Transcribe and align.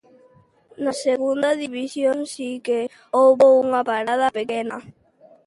Na 0.83 0.91
segunda 1.05 1.49
División 1.63 2.17
si 2.33 2.49
que 2.65 2.79
houbo 3.17 3.47
unha 3.63 3.81
parada 3.91 4.27
pequena. 4.39 4.77